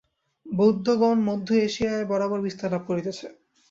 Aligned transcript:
বৌদ্ধগণ 0.45 1.17
মধ্য-এশিয়ায় 1.27 2.05
বরাবর 2.05 2.39
বিস্তারলাভ 2.41 2.81
করিতেছে। 2.87 3.27